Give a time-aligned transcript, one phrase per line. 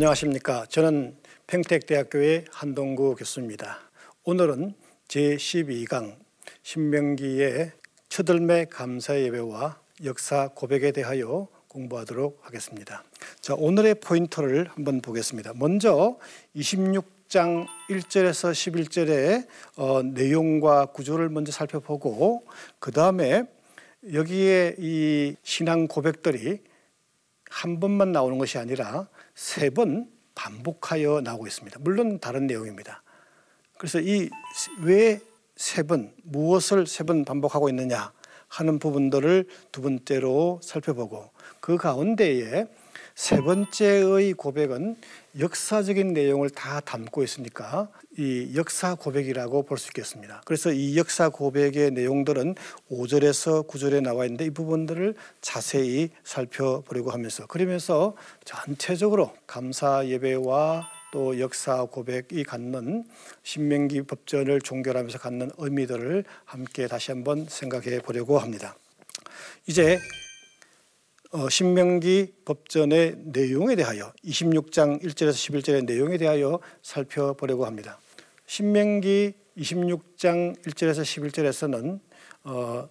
[0.00, 0.64] 안녕하십니까.
[0.70, 1.14] 저는
[1.46, 3.80] 평택대학교의 한동구 교수입니다.
[4.24, 4.72] 오늘은
[5.08, 6.16] 제12강
[6.62, 7.72] 신명기의
[8.08, 13.04] 첫을매 감사 예배와 역사 고백에 대하여 공부하도록 하겠습니다.
[13.42, 15.52] 자, 오늘의 포인트를 한번 보겠습니다.
[15.56, 16.16] 먼저
[16.56, 19.46] 26장 1절에서 11절의
[19.76, 22.46] 어, 내용과 구조를 먼저 살펴보고
[22.78, 23.42] 그 다음에
[24.14, 26.69] 여기에 이 신앙 고백들이
[27.50, 31.78] 한 번만 나오는 것이 아니라 세 번 반복하여 나오고 있습니다.
[31.80, 33.02] 물론 다른 내용입니다.
[33.78, 34.30] 그래서 이
[34.82, 35.20] 왜
[35.56, 38.12] 세 번, 무엇을 세 번 반복하고 있느냐
[38.48, 42.66] 하는 부분들을 두 번째로 살펴보고 그 가운데에
[43.20, 44.96] 세 번째의 고백은
[45.38, 50.40] 역사적인 내용을 다 담고 있으니까 이 역사 고백이라고 볼 수 있겠습니다.
[50.46, 52.54] 그래서 이 역사 고백의 내용들은
[52.90, 61.84] 5절에서 9절에 나와 있는데 이 부분들을 자세히 살펴보려고 하면서 그러면서 전체적으로 감사 예배와 또 역사
[61.84, 63.04] 고백이 갖는
[63.42, 68.74] 신명기 법전을 종결하면서 갖는 의미들을 함께 다시 한번 생각해 보려고 합니다.
[69.66, 69.98] 이제
[71.32, 78.00] 어, 신명기 법전의 내용에 대하여 26장 1절에서 11절의 내용에 대하여 살펴보려고 합니다.
[78.46, 82.00] 신명기 26장 1절에서 11절에서는
[82.42, 82.88] 어,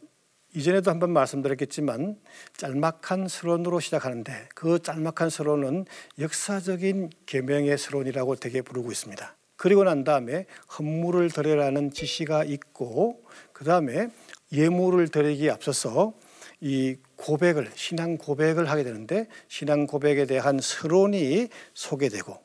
[0.56, 2.18] 이전에도 한번 말씀드렸겠지만
[2.56, 5.84] 짤막한 서론으로 시작하는데 그 짤막한 서론은
[6.18, 9.36] 역사적인 계명의 서론이라고 되게 부르고 있습니다.
[9.58, 10.46] 그리고 난 다음에
[10.78, 14.08] 헌물을 드려라는 지시가 있고 그 다음에
[14.54, 16.14] 예물을 드리기에 앞서서
[16.62, 22.38] 이 고백을 신앙 고백을 하게 되는데 신앙 고백에 대한 서론이 소개되고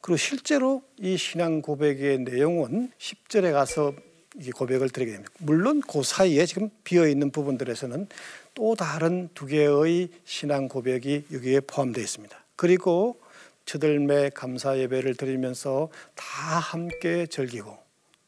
[0.00, 3.94] 그리고 실제로 이 신앙 고백의 내용은 10절에 가서
[4.40, 5.32] 이 고백을 드리게 됩니다.
[5.38, 8.08] 물론 그 사이에 지금 비어 있는 부분들에서는
[8.54, 12.36] 또 다른 두 개의 신앙 고백이 여기에 포함되어 있습니다.
[12.56, 13.20] 그리고
[13.66, 16.24] 첫들매 감사 예배를 드리면서 다
[16.58, 17.81] 함께 즐기고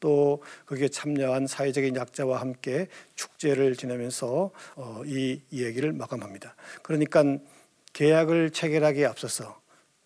[0.05, 6.55] 또 거기에 참여한 사회적인 약자와 함께 축제를 지내면서 어, 이 이야기를 마감합니다.
[6.83, 7.23] 그러니까
[7.93, 9.59] 계약을 체결하기에 앞서서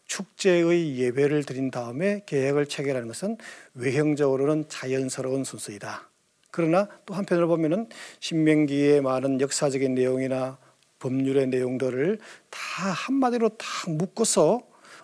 [0.06, 3.36] 축제의 예배를 드린 다음에 계약을 체결하는 것은
[3.74, 6.10] 외형적으로는 자연스러운 순서이다.
[6.50, 7.90] 그러나 또 한편으로 보면은
[8.22, 10.58] 신명기의 많은 역사적인 내용이나
[11.00, 14.62] 법률의 내용들을 다 한마디로 딱 묶어서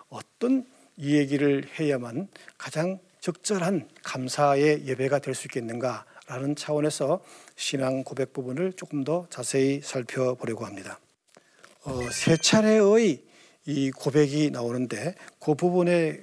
[0.08, 0.64] 어떤
[0.96, 7.20] 이 얘기를 해야만 가장 적절한 감사의 예배가 될 수 있겠는가라는 차원에서
[7.56, 10.98] 신앙 고백 부분을 조금 더 자세히 살펴보려고 합니다.
[11.84, 13.22] 어, 세 차례의
[13.66, 16.22] 이 고백이 나오는데 그 부분의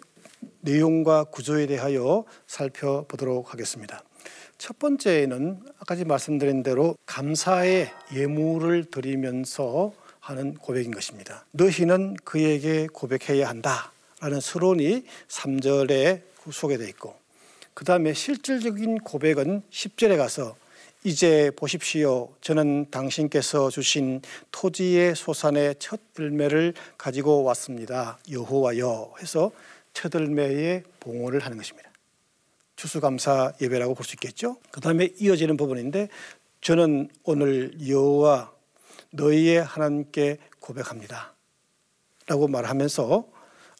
[0.61, 4.03] 내용과 구조에 대하여 살펴보도록 하겠습니다.
[4.57, 11.45] 첫 번째는 아까 말씀드린 대로 감사의 예물을 드리면서 하는 고백인 것입니다.
[11.51, 17.15] 너희는 그에게 고백해야 한다 라는 서론이 3절에 소개되어 있고
[17.73, 20.55] 그 다음에 실질적인 고백은 10절에 가서
[21.05, 22.29] 이제 보십시오.
[22.39, 24.21] 저는 당신께서 주신
[24.51, 28.19] 토지의 소산의 첫 열매를 가지고 왔습니다.
[28.31, 29.51] 여호와여 해서
[29.93, 31.91] 첫 열매의 봉헌을 하는 것입니다.
[32.77, 34.57] 추수감사 예배라고 볼 수 있겠죠.
[34.71, 36.07] 그 다음에 이어지는 부분인데
[36.61, 38.53] 저는 오늘 여호와
[39.11, 41.33] 너희의 하나님께 고백합니다.
[42.27, 43.27] 라고 말하면서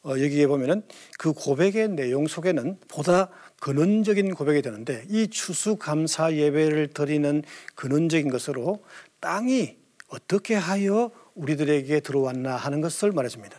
[0.04, 0.82] 어, 여기에 보면은
[1.18, 7.42] 그 고백의 내용 속에는 보다 근원적인 고백이 되는데 이 추수감사 예배를 드리는
[7.74, 8.84] 근원적인 것으로
[9.20, 9.78] 땅이
[10.08, 13.56] 어떻게 하여 우리들에게 들어왔나 하는 것을 말해줍니다.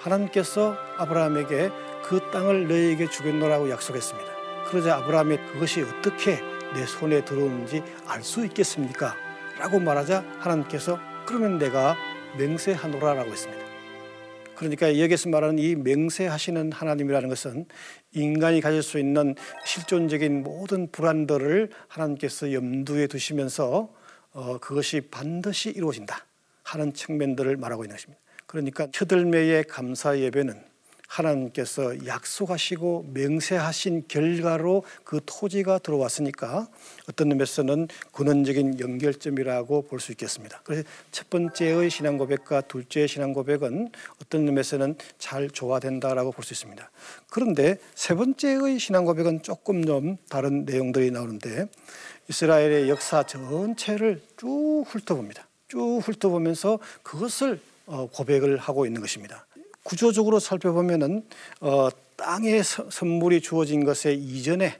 [0.00, 1.70] 하나님께서 아브라함에게
[2.04, 4.32] 그 땅을 너에게 주겠노라고 약속했습니다.
[4.70, 6.40] 그러자 아브라함이 그것이 어떻게
[6.74, 9.14] 내 손에 들어오는지 알 수 있겠습니까?
[9.58, 11.96] 라고 말하자 하나님께서 그러면 내가
[12.38, 13.61] 맹세하노라라고 했습니다.
[14.62, 17.66] 그러니까 여기서 말하는 이 맹세하시는 하나님이라는 것은
[18.12, 23.92] 인간이 가질 수 있는 실존적인 모든 불안들을 하나님께서 염두에 두시면서
[24.32, 26.26] 어, 그것이 반드시 이루어진다
[26.62, 28.20] 하는 측면들을 말하고 있는 것입니다.
[28.46, 30.71] 그러니까 첫들매의 감사 예배는
[31.12, 36.68] 하나님께서 약속하시고 맹세하신 결과로 그 토지가 들어왔으니까
[37.08, 40.60] 어떤 의미에서는 근원적인 연결점이라고 볼 수 있겠습니다.
[40.64, 40.82] 그래서
[41.12, 46.90] 첫 번째의 신앙 고백과 둘째의 신앙 고백은 어떤 의미에서는 잘 조화된다라고 볼 수 있습니다.
[47.30, 51.66] 그런데 세 번째의 신앙 고백은 조금 좀 다른 내용들이 나오는데
[52.28, 55.46] 이스라엘의 역사 전체를 쭉 훑어봅니다.
[55.68, 59.46] 쭉 훑어보면서 그것을 어, 고백을 하고 있는 것입니다.
[59.82, 61.24] 구조적으로 살펴보면은
[61.60, 64.78] 어, 땅의 선물이 주어진 것에 이전에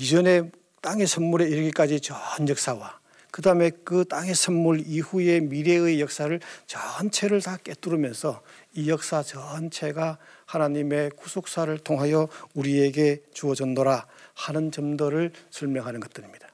[0.00, 0.50] 이전에
[0.80, 2.16] 땅의 선물에 이르기까지 전
[2.48, 2.98] 역사와
[3.30, 8.42] 그 다음에 그 땅의 선물 이후의 미래의 역사를 전체를 다 꿰뚫으면서
[8.74, 16.48] 이 역사 전체가 하나님의 구속사를 통하여 우리에게 주어졌노라 하는 점들을 설명하는 것들입니다.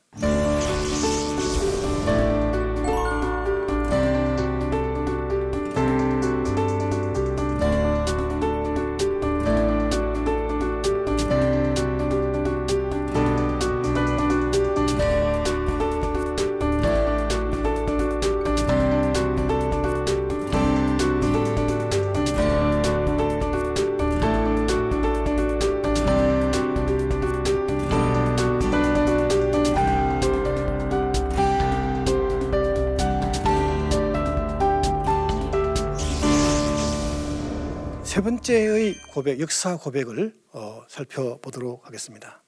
[38.50, 42.42] 번째의 고백, 역사 고백을 어, 살펴보도록 하겠습니다.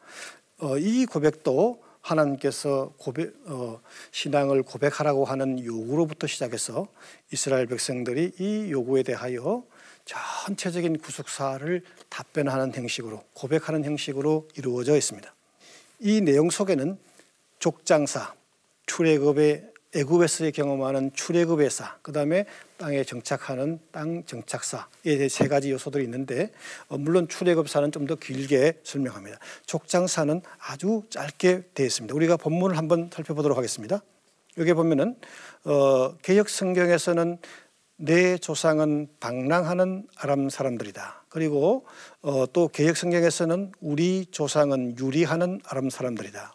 [0.58, 6.88] 어, 이 고백도 하나님께서 고백, 어, 신앙을 고백하라고 하는 요구로부터 시작해서
[7.32, 9.62] 이스라엘 백성들이 이 요구에 대하여
[10.04, 15.32] 전체적인 구속사를 답변하는 형식으로 고백하는 형식으로 이루어져 있습니다.
[16.00, 16.98] 이 내용 속에는
[17.60, 18.34] 족장사,
[18.86, 22.46] 출애굽의 애굽에서의 경험하는 출애굽의 사, 그 다음에
[22.78, 26.50] 땅에 정착하는 땅 정착사에 대해 세 가지 요소들이 있는데
[26.88, 29.38] 어, 물론 출애굽사는 좀 더 길게 설명합니다.
[29.66, 32.14] 족장사는 아주 짧게 되어 있습니다.
[32.14, 34.02] 우리가 본문을 한번 살펴보도록 하겠습니다.
[34.58, 35.16] 여기 보면은
[35.64, 37.38] 어, 개혁 성경에서는
[37.96, 41.26] 내 조상은 방랑하는 아람 사람들이다.
[41.28, 41.86] 그리고
[42.22, 46.54] 어, 또 개혁 성경에서는 우리 조상은 유리하는 아람 사람들이다.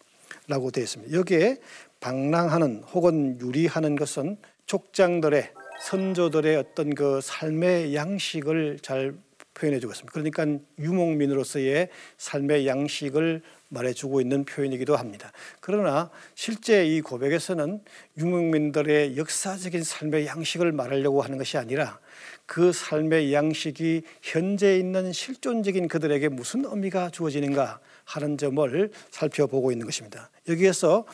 [0.49, 1.17] 라고 되어 있습니다.
[1.17, 1.57] 여기에
[1.99, 5.51] 방랑하는 혹은 유리하는 것은 족장들의
[5.81, 9.13] 선조들의 어떤 그 삶의 양식을 잘
[9.53, 10.11] 표현해 주고 있습니다.
[10.13, 15.31] 그러니까 유목민으로서의 삶의 양식을 말해주고 있는 표현이기도 합니다.
[15.59, 17.81] 그러나 실제 이 고백에서는
[18.17, 21.99] 유목민들의 역사적인 삶의 양식을 말하려고 하는 것이 아니라
[22.45, 30.31] 그 삶의 양식이 현재 있는 실존적인 그들에게 무슨 의미가 주어지는가 하는 점을 살펴보고 있는 것입니다.
[30.47, 31.05] 여기에서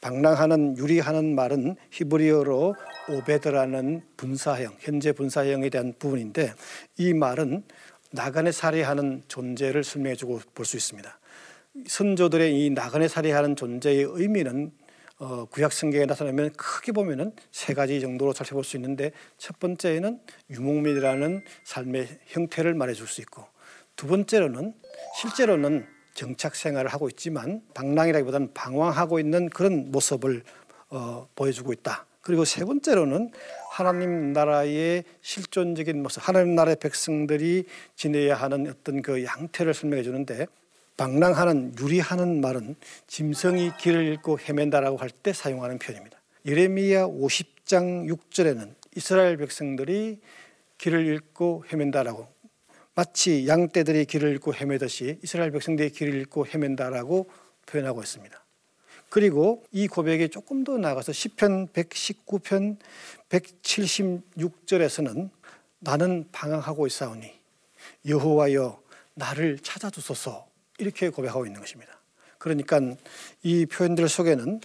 [0.00, 2.74] 방랑하는 유리하는 말은 히브리어로
[3.08, 6.52] 오베드라는 분사형, 현재 분사형에 대한 부분인데
[6.98, 7.62] 이 말은
[8.10, 11.18] 나간에 살해하는 존재를 설명해 주고 볼 수 있습니다.
[11.86, 14.72] 선조들의 이 나간에 살해하는 존재의 의미는
[15.18, 20.18] 어, 구약 성경에 나타나면 크게 보면은 세 가지 정도로 살펴볼 수 있는데 첫 번째는
[20.50, 23.46] 유목민이라는 삶의 형태를 말해 줄 수 있고
[23.94, 24.74] 두 번째로는
[25.20, 30.42] 실제로는 정착 생활을 하고 있지만 방랑이라기보다는 방황하고 있는 그런 모습을
[30.90, 32.06] 어, 보여주고 있다.
[32.20, 33.30] 그리고 세 번째로는
[33.70, 37.64] 하나님 나라의 실존적인 모습, 하나님 나라의 백성들이
[37.96, 40.46] 지내야 하는 어떤 그 양태를 설명해 주는데
[40.96, 42.76] 방랑하는 유리하는 말은
[43.06, 46.18] 짐승이 길을 잃고 헤맨다라고 할 때 사용하는 표현입니다.
[46.46, 50.20] 예레미야 50장 6절에는 이스라엘 백성들이
[50.78, 52.28] 길을 잃고 헤맨다라고
[52.94, 57.28] 마치 양떼들이 길을 잃고 헤매듯이 이스라엘 백성들이 길을 잃고 헤맨다라고
[57.66, 58.40] 표현하고 있습니다.
[59.08, 62.78] 그리고 이 고백이 조금 더 나가서 시편 119편
[63.28, 65.30] 176절에서는
[65.80, 67.30] 나는 방황하고 있사오니
[68.06, 68.80] 여호와여
[69.14, 70.46] 나를 찾아주소서
[70.78, 72.00] 이렇게 고백하고 있는 것입니다.
[72.38, 72.80] 그러니까
[73.42, 74.60] 이 표현들 속에는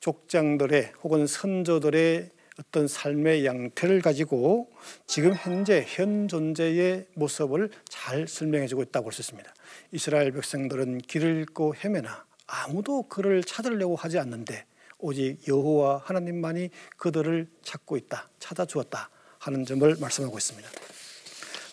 [0.00, 4.70] 족장들의 혹은 선조들의 어떤 삶의 양태를 가지고
[5.06, 9.52] 지금 현재 현 존재의 모습을 잘 설명해 주고 있다고 볼 수 있습니다.
[9.92, 14.66] 이스라엘 백성들은 길을 잃고 헤매나 아무도 그를 찾으려고 하지 않는데
[14.98, 20.68] 오직 여호와 하나님만이 그들을 찾고 있다, 찾아 주었다 하는 점을 말씀하고 있습니다.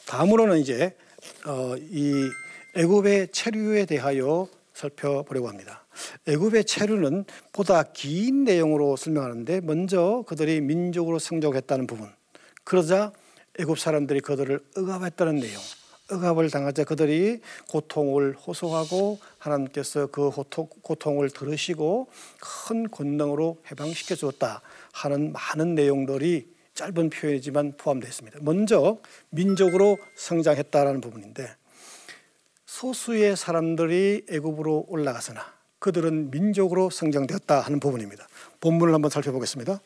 [0.07, 0.95] 다음으로는 이제
[1.45, 2.29] 어, 이
[2.75, 5.85] 애굽의 체류에 대하여 살펴보려고 합니다.
[6.27, 12.09] 애굽의 체류는 보다 긴 내용으로 설명하는데 먼저 그들이 민족으로 성적했다는 부분
[12.63, 13.11] 그러자
[13.59, 15.61] 애굽 사람들이 그들을 억압했다는 내용
[16.11, 20.31] 억압을 당하자 그들이 고통을 호소하고 하나님께서 그
[20.81, 22.07] 고통을 들으시고
[22.39, 24.61] 큰 권능으로 해방시켜 주었다
[24.93, 28.39] 하는 많은 내용들이 짧은 표현이지만 포함되어 있습니다.
[28.41, 28.99] 먼저
[29.29, 31.49] 민족으로 성장했다라는 부분인데
[32.65, 38.27] 소수의 사람들이 애굽으로 올라가서나 그들은 민족으로 성장되었다 하는 부분입니다.
[38.59, 39.79] 본문을 한번 살펴보겠습니다.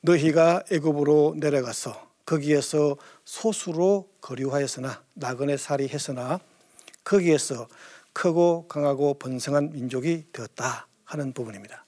[0.00, 6.40] 너희가 애굽으로 내려가서 거기에서 소수로 거류하였으나 나그네 살이 했으나
[7.04, 7.68] 거기에서
[8.12, 11.84] 크고 강하고 번성한 민족이 되었다 하는 부분입니다.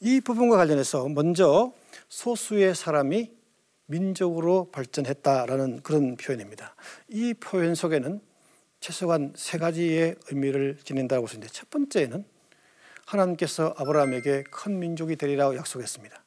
[0.00, 1.72] 이 부분과 관련해서 먼저
[2.08, 3.32] 소수의 사람이
[3.86, 6.74] 민족으로 발전했다라는 그런 표현입니다.
[7.08, 8.20] 이 표현 속에는
[8.80, 12.24] 최소한 세 가지의 의미를 지닌다고 있는데 첫 번째는
[13.06, 16.22] 하나님께서 아브라함에게 큰 민족이 되리라고 약속했습니다.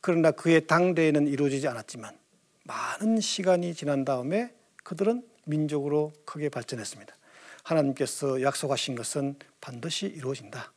[0.00, 2.16] 그러나 그의 당대에는 이루어지지 않았지만
[2.64, 7.14] 많은 시간이 지난 다음에 그들은 민족으로 크게 발전했습니다.
[7.62, 10.72] 하나님께서 약속하신 것은 반드시 이루어진다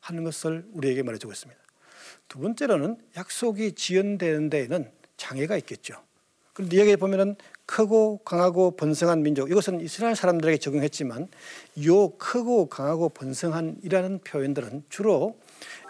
[0.00, 1.60] 하는 것을 우리에게 말해주고 있습니다.
[2.28, 6.02] 두 번째로는 약속이 지연되는 데에는 장애가 있겠죠.
[6.52, 11.28] 그런데 여기에 보면은 크고 강하고 번성한 민족 이것은 이스라엘 사람들에게 적용했지만
[11.86, 15.38] 요 크고 강하고 번성한이라는 표현들은 주로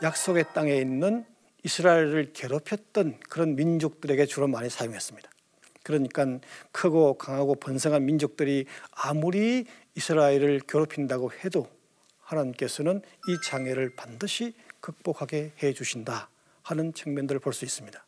[0.03, 1.25] 약속의 땅에 있는
[1.65, 5.29] 이스라엘을 괴롭혔던 그런 민족들에게 주로 많이 사용했습니다.
[5.83, 6.39] 그러니까
[6.73, 9.65] 크고 강하고 번성한 민족들이 아무리
[9.95, 11.69] 이스라엘을 괴롭힌다고 해도
[12.21, 16.29] 하나님께서는 이 장애를 반드시 극복하게 해 주신다
[16.63, 18.05] 하는 측면들을 볼 수 있습니다.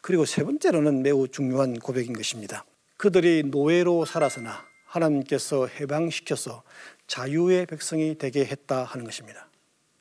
[0.00, 2.64] 그리고 세 번째로는 매우 중요한 고백인 것입니다.
[2.96, 6.62] 그들이 노예로 살아서나 하나님께서 해방시켜서
[7.06, 9.48] 자유의 백성이 되게 했다 하는 것입니다.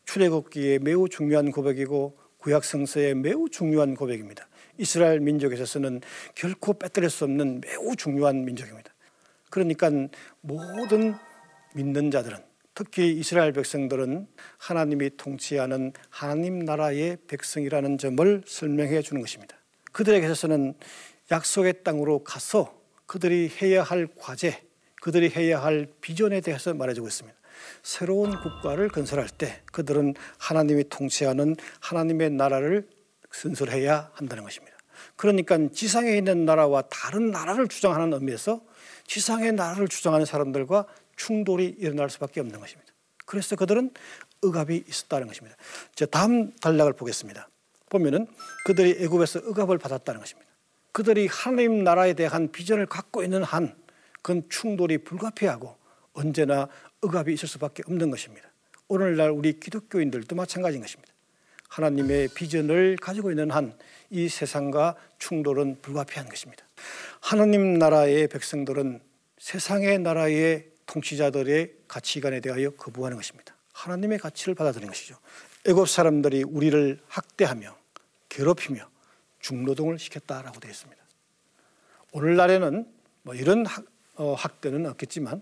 [0.06, 4.48] 출애굽기에 매우 중요한 고백이고 구약 성서에 매우 중요한 고백입니다.
[4.78, 6.02] 이스라엘 민족에 있어서는
[6.36, 8.94] 결코 빼뜨릴 수 없는 매우 중요한 민족입니다.
[9.50, 9.90] 그러니까
[10.42, 11.16] 모든
[11.74, 12.38] 믿는 자들은
[12.74, 14.28] 특히 이스라엘 백성들은
[14.60, 19.57] 하나님이 통치하는 하나님 나라의 백성이라는 점을 설명해 주는 것입니다.
[19.98, 20.76] 그들에게 있어서는
[21.32, 24.62] 약속의 땅으로 가서 그들이 해야 할 과제,
[25.02, 27.36] 그들이 해야 할 비전에 대해서 말해주고 있습니다.
[27.82, 32.88] 새로운 국가를 건설할 때 그들은 하나님이 통치하는 하나님의 나라를
[33.32, 34.78] 건설해야 한다는 것입니다.
[35.16, 38.62] 그러니까 지상에 있는 나라와 다른 나라를 주장하는 의미에서
[39.08, 40.86] 지상의 나라를 주장하는 사람들과
[41.16, 42.94] 충돌이 일어날 수밖에 없는 것입니다.
[43.26, 43.90] 그래서 그들은
[44.44, 45.58] 억압이 있었다는 것입니다.
[45.96, 47.50] 자, 다음 단락을 보겠습니다.
[47.90, 48.28] 보면은
[48.66, 50.50] 그들이 애굽에서 억압을 받았다는 것입니다.
[50.92, 53.76] 그들이 하나님 나라에 대한 비전을 갖고 있는 한
[54.22, 55.76] 그건 충돌이 불가피하고
[56.14, 56.68] 언제나
[57.02, 58.50] 억압이 있을 수밖에 없는 것입니다.
[58.88, 61.14] 오늘날 우리 기독교인들도 마찬가지인 것입니다.
[61.70, 63.78] 하나님의 비전을 가지고 있는 한
[64.10, 66.66] 이 세상과 충돌은 불가피한 것입니다.
[67.20, 69.02] 하나님 나라의 백성들은
[69.38, 73.56] 세상의 나라의 통치자들의 가치관에 대하여 거부하는 것입니다.
[73.74, 75.18] 하나님의 가치를 받아들이는 것이죠.
[75.68, 77.77] 애굽 사람들이 우리를 학대하며
[78.30, 78.90] 괴롭히며
[79.40, 81.02] 중노동을 시켰다라고 되어 있습니다.
[82.14, 82.88] 오늘날에는
[83.24, 85.42] 뭐 이런 학, 어, 학대는 없겠지만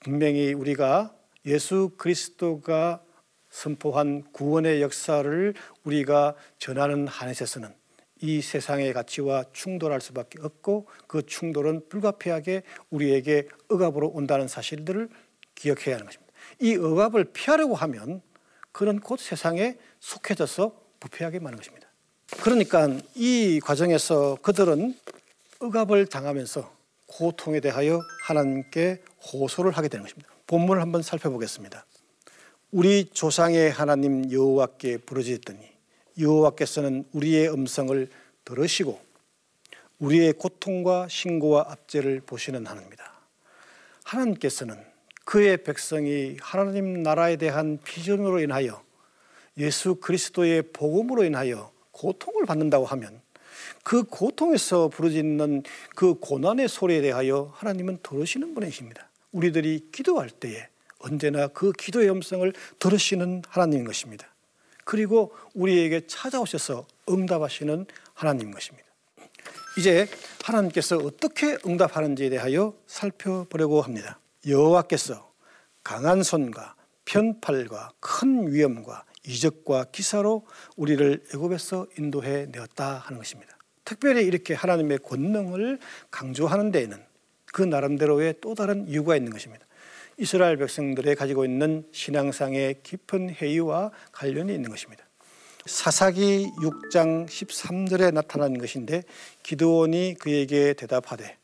[0.00, 1.14] 분명히 우리가
[1.46, 3.02] 예수 그리스도가
[3.50, 7.74] 선포한 구원의 역사를 우리가 전하는 한에서는
[8.20, 15.08] 이 세상의 가치와 충돌할 수밖에 없고 그 충돌은 불가피하게 우리에게 억압으로 온다는 사실들을
[15.54, 16.32] 기억해야 하는 것입니다.
[16.60, 18.22] 이 억압을 피하려고 하면
[18.72, 21.88] 그는 곧 세상에 속해져서 부패하게 마는 것입니다.
[22.42, 24.96] 그러니까 이 과정에서 그들은
[25.60, 26.72] 억압을 당하면서
[27.06, 30.30] 고통에 대하여 하나님께 호소를 하게 되는 것입니다.
[30.46, 31.84] 본문을 한번 살펴보겠습니다.
[32.72, 35.60] 우리 조상의 하나님 여호와께 부르짖더니
[36.18, 38.08] 여호와께서는 우리의 음성을
[38.44, 39.00] 들으시고
[39.98, 43.12] 우리의 고통과 신고와 압제를 보시는 하나님입니다.
[44.04, 44.82] 하나님께서는
[45.24, 48.82] 그의 백성이 하나님 나라에 대한 비전으로 인하여
[49.58, 53.20] 예수 그리스도의 복음으로 인하여 고통을 받는다고 하면
[53.82, 55.62] 그 고통에서 부르짖는
[55.94, 59.08] 그 고난의 소리에 대하여 하나님은 들으시는 분이십니다.
[59.32, 60.68] 우리들이 기도할 때에
[60.98, 64.26] 언제나 그 기도의 음성을 들으시는 하나님인 것입니다.
[64.84, 68.84] 그리고 우리에게 찾아오셔서 응답하시는 하나님인 것입니다.
[69.78, 70.08] 이제
[70.44, 74.18] 하나님께서 어떻게 응답하는지에 대하여 살펴보려고 합니다.
[74.46, 75.32] 여호와께서
[75.82, 83.56] 강한 손과 편팔과 큰 위엄과 이적과 기사로 우리를 애굽에서 인도해 내었다 하는 것입니다.
[83.84, 85.78] 특별히 이렇게 하나님의 권능을
[86.10, 86.98] 강조하는 데에는
[87.46, 89.64] 그 나름대로의 또 다른 이유가 있는 것입니다.
[90.18, 95.04] 이스라엘 백성들의 가지고 있는 신앙상의 깊은 회의와 관련이 있는 것입니다.
[95.66, 99.02] 사사기 6장 13절에 나타난 것인데
[99.42, 101.38] 기드온이 그에게 대답하되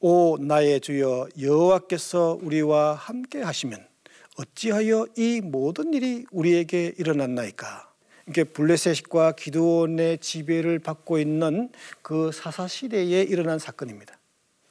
[0.00, 3.91] 오 나의 주여 여호와께서 우리와 함께 하시면
[4.36, 7.92] 어찌하여 이 모든 일이 우리에게 일어났나이까
[8.28, 11.70] 이게 블레셋과 기드온의 지배를 받고 있는
[12.02, 14.18] 그 사사 시대에 일어난 사건입니다.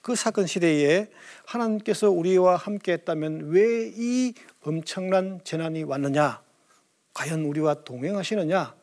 [0.01, 1.07] 그 사건 시대에
[1.45, 6.41] 하나님께서 우리와 함께 했다면 왜 이 엄청난 재난이 왔느냐?
[7.13, 8.75] 과연 우리와 동행하시느냐?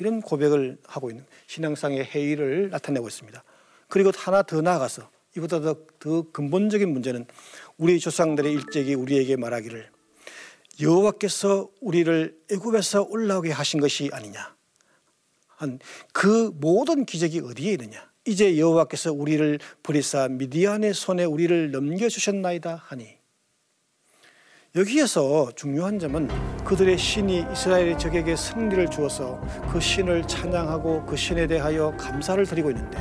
[0.00, 3.42] 이런 고백을 하고 있는 신앙상의 회의를 나타내고 있습니다.
[3.88, 7.26] 그리고 하나 더 나아가서 이보다 더, 더 근본적인 문제는
[7.76, 9.90] 우리 조상들의 일찍이 우리에게 말하기를
[10.80, 14.56] 여호와께서 우리를 애굽에서 올라오게 하신 것이 아니냐.
[15.48, 15.78] 한
[16.12, 18.08] 그 모든 기적이 어디에 있느냐.
[18.24, 23.16] 이제 여호와께서 우리를 버리사 미디안의 손에 우리를 넘겨 주셨나이다 하니
[24.76, 26.28] 여기에서 중요한 점은
[26.62, 29.40] 그들의 신이 이스라엘의 적에게 승리를 주어서
[29.72, 32.98] 그 신을 찬양하고 그 신에 대하여 감사를 드리고 있는데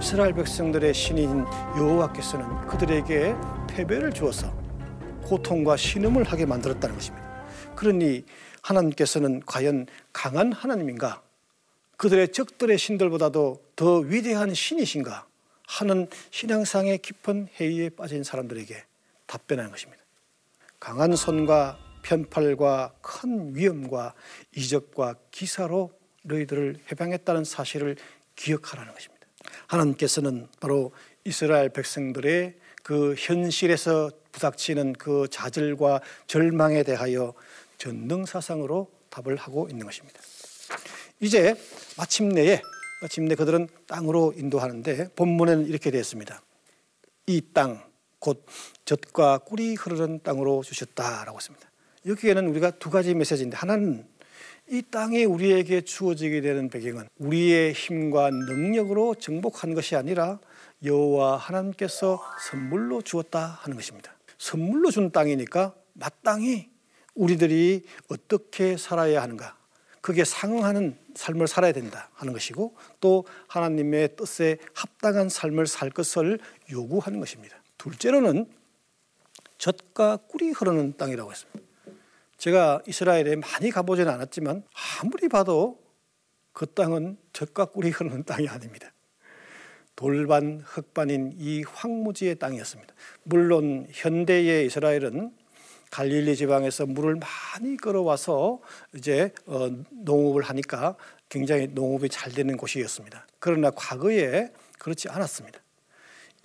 [0.00, 1.44] 이스라엘 백성들의 신인
[1.76, 3.34] 여호와께서는 그들에게
[3.68, 4.54] 패배를 주어서
[5.30, 7.46] 고통과 신음을 하게 만들었다는 것입니다.
[7.76, 8.24] 그러니
[8.62, 11.22] 하나님께서는 과연 강한 하나님인가?
[11.96, 15.28] 그들의 적들의 신들보다도 더 위대한 신이신가?
[15.68, 18.84] 하는 신앙상의 깊은 회의에 빠진 사람들에게
[19.26, 20.02] 답변하는 것입니다.
[20.80, 24.14] 강한 손과 편팔과 큰 위험과
[24.56, 27.94] 이적과 기사로 너희들을 해방했다는 사실을
[28.34, 29.28] 기억하라는 것입니다.
[29.68, 30.92] 하나님께서는 바로
[31.24, 37.34] 이스라엘 백성들의 그 현실에서 부닥치는 그 좌절과 절망에 대하여
[37.78, 40.20] 전능사상으로 답을 하고 있는 것입니다.
[41.20, 41.54] 이제
[41.96, 42.62] 마침내에
[43.02, 46.42] 마침내 그들은 땅으로 인도하는데 본문에는 이렇게 되어 있습니다.
[47.26, 47.82] 이 땅,
[48.18, 48.44] 곧
[48.84, 51.70] 젖과 꿀이 흐르는 땅으로 주셨다라고 했습니다.
[52.06, 54.06] 여기에는 우리가 두 가지 메시지인데 하나는
[54.72, 60.38] 이 땅이 우리에게 주어지게 되는 배경은 우리의 힘과 능력으로 정복한 것이 아니라
[60.84, 64.14] 여호와 하나님께서 선물로 주었다 하는 것입니다.
[64.38, 66.70] 선물로 준 땅이니까 마땅히
[67.16, 69.56] 우리들이 어떻게 살아야 하는가
[70.00, 76.38] 그게 상응하는 삶을 살아야 된다 하는 것이고 또 하나님의 뜻에 합당한 삶을 살 것을
[76.70, 77.56] 요구하는 것입니다.
[77.76, 78.46] 둘째로는
[79.58, 81.69] 젖과 꿀이 흐르는 땅이라고 했습니다.
[82.40, 84.64] 제가 이스라엘에 많이 가보지는 않았지만
[85.02, 85.78] 아무리 봐도
[86.54, 88.90] 그 땅은 젖과 꿀이 흐르는 땅이 아닙니다.
[89.94, 92.94] 돌반 흙반인 이 황무지의 땅이었습니다.
[93.24, 95.32] 물론 현대의 이스라엘은
[95.90, 98.60] 갈릴리 지방에서 물을 많이 끌어와서
[98.94, 100.96] 이제 어, 농업을 하니까
[101.28, 103.26] 굉장히 농업이 잘 되는 곳이었습니다.
[103.38, 105.60] 그러나 과거에 그렇지 않았습니다.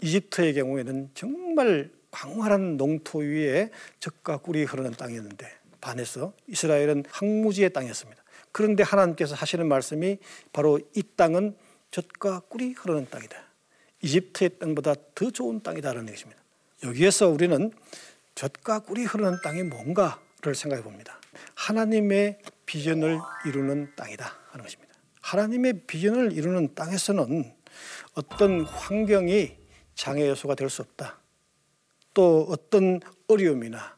[0.01, 3.69] 이집트의 경우에는 정말 광활한 농토 위에
[4.01, 8.23] 적과 꿀이 흐르는 땅이었는데 반해서 이스라엘은 황무지의 땅이었습니다.
[8.51, 10.17] 그런데 하나님께서 하시는 말씀이
[10.51, 11.55] 바로 이 땅은
[11.91, 13.37] 젖과 꿀이 흐르는 땅이다.
[14.01, 16.41] 이집트의 땅보다 더 좋은 땅이다라는 것입니다.
[16.83, 17.71] 여기에서 우리는
[18.33, 21.19] 젖과 꿀이 흐르는 땅이 뭔가를 생각해 봅니다.
[21.53, 24.91] 하나님의 비전을 이루는 땅이다 하는 것입니다.
[25.21, 27.53] 하나님의 비전을 이루는 땅에서는
[28.15, 29.55] 어떤 환경이
[29.93, 31.19] 장애 요소가 될 수 없다.
[32.15, 33.94] 또 어떤 어려움이나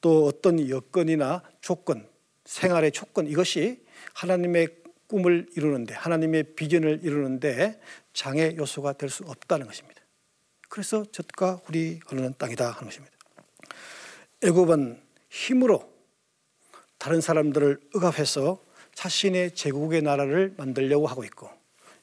[0.00, 2.08] 또 어떤 여건이나 조건,
[2.44, 3.84] 생활의 조건 이것이
[4.14, 4.68] 하나님의
[5.06, 7.80] 꿈을 이루는데 하나님의 비전을 이루는데
[8.12, 10.00] 장애 요소가 될 수 없다는 것입니다.
[10.68, 13.16] 그래서 젖과 꿀이 흐르는 땅이다 하는 것입니다.
[14.42, 15.92] 애굽은 힘으로
[16.98, 18.62] 다른 사람들을 억압해서
[18.94, 21.50] 자신의 제국의 나라를 만들려고 하고 있고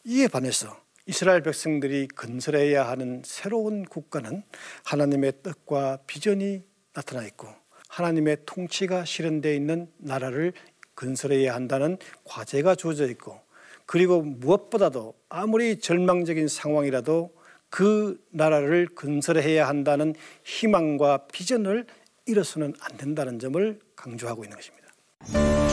[0.04, 4.44] 이에 반해서 이스라엘 백성들이 건설해야 하는 새로운 국가는
[4.84, 7.48] 하나님의 뜻과 비전이 나타나 있고
[7.88, 10.54] 하나님의 통치가 실현되어 있는 나라를
[10.96, 13.40] 건설해야 한다는 과제가 주어져 있고
[13.86, 17.34] 그리고 무엇보다도 아무리 절망적인 상황이라도
[17.70, 21.86] 그 나라를 건설해야 한다는 희망과 비전을
[22.26, 25.67] 잃어서는 안 된다는 점을 강조하고 있는 것입니다.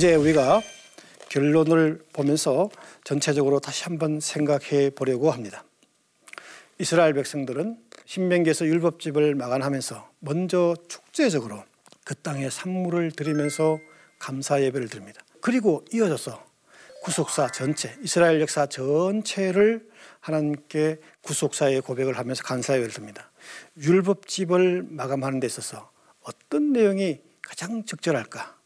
[0.00, 0.62] 이제 우리가
[1.28, 2.70] 결론을 보면서
[3.04, 5.62] 전체적으로 다시 한번 생각해 보려고 합니다.
[6.78, 11.62] 이스라엘 백성들은 신명기에서 율법집을 마감하면서 먼저 축제적으로
[12.02, 13.78] 그 땅에 산물을 드리면서
[14.18, 15.20] 감사 예배를 드립니다.
[15.42, 16.46] 그리고 이어져서
[17.02, 19.86] 구속사 전체, 이스라엘 역사 전체를
[20.20, 23.30] 하나님께 구속사의 고백을 하면서 감사 예배를 드립니다.
[23.76, 25.90] 율법집을 마감하는 데 있어서
[26.22, 28.59] 어떤 내용이 가장 적절할까?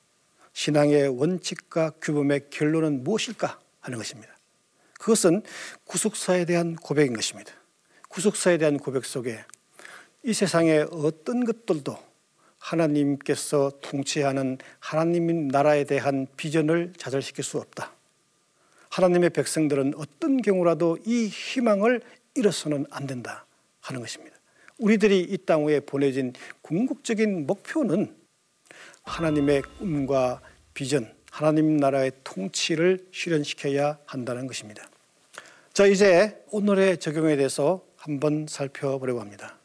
[0.55, 4.33] 신앙의 원칙과 규범의 결론은 무엇일까 하는 것입니다.
[4.99, 5.43] 그것은
[5.85, 7.53] 구속사에 대한 고백인 것입니다.
[8.09, 9.45] 구속사에 대한 고백 속에
[10.23, 11.99] 이 세상의 어떤 것들도
[12.59, 17.93] 하나님께서 통치하는 하나님 나라에 대한 비전을 좌절시킬 수 없다.
[18.88, 22.01] 하나님의 백성들은 어떤 경우라도 이 희망을
[22.35, 23.45] 잃어서는 안 된다
[23.81, 24.37] 하는 것입니다.
[24.79, 28.17] 우리들이 이 땅 위에 보내진 궁극적인 목표는
[29.05, 30.40] 하나님의 꿈과
[30.73, 34.85] 비전, 하나님 나라의 통치를 실현시켜야 한다는 것입니다.
[35.73, 39.59] 자, 이제 오늘의 적용에 대해서 한번 살펴보려고 합니다.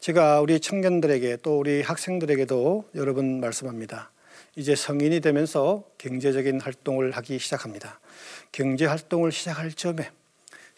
[0.00, 4.10] 제가 우리 청년들에게 또 우리 학생들에게도 여러 번 말씀합니다.
[4.56, 8.00] 이제 성인이 되면서 경제적인 활동을 하기 시작합니다.
[8.52, 10.10] 경제 활동을 시작할 점에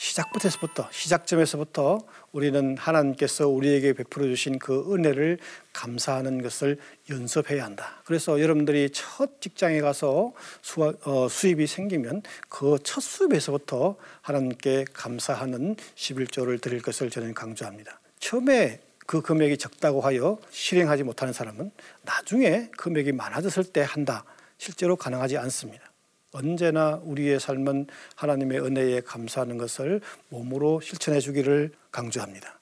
[0.00, 1.98] 시작부터부터 시작점에서부터
[2.32, 5.38] 우리는 하나님께서 우리에게 베풀어 주신 그 은혜를
[5.74, 6.78] 감사하는 것을
[7.10, 8.02] 연습해야 한다.
[8.06, 10.32] 그래서 여러분들이 첫 직장에 가서
[10.62, 18.00] 수 어, 수입이 생기면 그 첫 수입에서부터 하나님께 감사하는 11조를 드릴 것을 저는 강조합니다.
[18.18, 21.70] 처음에 그 금액이 적다고 하여 실행하지 못하는 사람은
[22.02, 24.24] 나중에 금액이 많아졌을 때 한다.
[24.56, 25.90] 실제로 가능하지 않습니다.
[26.32, 32.60] 언제나 우리의 삶은 하나님의 은혜에 감사하는 것을 몸으로 실천해 주기를 강조합니다.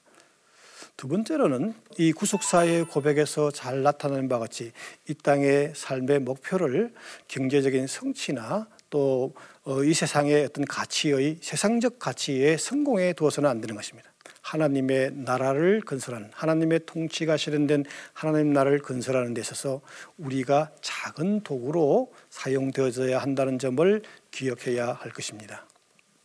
[0.97, 4.73] 두 번째로는 이 구속사의 고백에서 잘 나타나는 바와 같이
[5.07, 6.93] 이 땅의 삶의 목표를
[7.29, 9.31] 경제적인 성취나 또이
[9.63, 14.11] 어, 세상의 어떤 가치의 세상적 가치의 성공에 두어서는 안 되는 것입니다.
[14.49, 19.81] 하나님의 나라를 건설하는 하나님의 통치가 실현된 하나님 나라를 건설하는 데 있어서
[20.17, 25.67] 우리가 작은 도구로 사용되어져야 한다는 점을 기억해야 할 것입니다.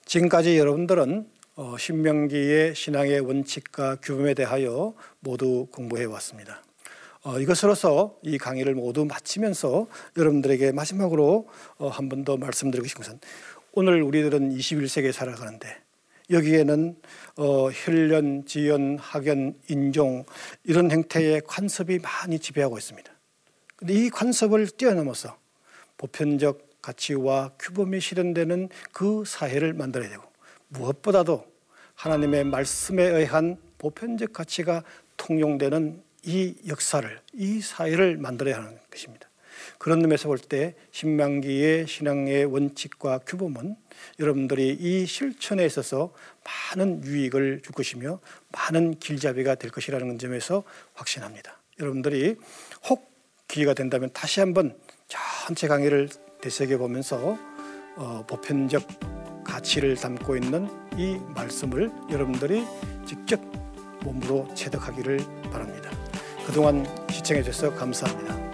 [0.06, 6.62] 지금까지 여러분들은 어, 신명기의 신앙의 원칙과 규범에 대하여 모두 공부해 왔습니다.
[7.22, 13.20] 어, 이것으로서 이 강의를 모두 마치면서 여러분들에게 마지막으로 어, 한번 더 말씀드리고 싶은 것은
[13.72, 15.84] 오늘 우리들은 21세기에 살아가는데
[16.30, 16.96] 여기에는
[17.36, 20.24] 어, 혈련, 지연, 학연, 인종
[20.64, 23.12] 이런 형태의 관습이 많이 지배하고 있습니다.
[23.76, 25.36] 근데 이 관습을 뛰어넘어서
[25.98, 30.22] 보편적 가치와 규범이 실현되는 그 사회를 만들어야 되고
[30.68, 31.46] 무엇보다도
[31.94, 34.82] 하나님의 말씀에 의한 보편적 가치가
[35.16, 39.28] 통용되는 이 역사를 이 사회를 만들어야 하는 것입니다.
[39.84, 43.76] 그런 의미에서 볼 때 신명기의 신앙의 원칙과 규범은
[44.18, 46.14] 여러분들이 이 실천에 있어서
[46.72, 48.18] 많은 유익을 줄 것이며
[48.50, 50.62] 많은 길잡이가 될 것이라는 점에서
[50.94, 51.60] 확신합니다.
[51.80, 52.36] 여러분들이
[52.88, 53.12] 혹
[53.46, 54.74] 기회가 된다면 다시 한번
[55.06, 56.08] 전체 강의를
[56.40, 57.36] 되새겨 보면서
[57.96, 58.88] 어, 보편적
[59.44, 60.66] 가치를 담고 있는
[60.96, 62.64] 이 말씀을 여러분들이
[63.06, 63.38] 직접
[64.02, 65.18] 몸으로 체득하기를
[65.52, 65.90] 바랍니다.
[66.46, 68.53] 그동안 시청해 주셔서 감사합니다.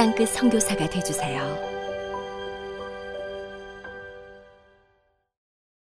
[0.00, 1.69] 땅끝 성교사가 되주세요